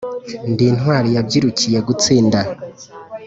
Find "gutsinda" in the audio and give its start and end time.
1.87-2.39